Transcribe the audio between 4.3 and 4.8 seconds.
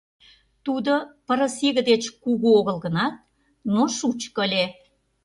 ыле.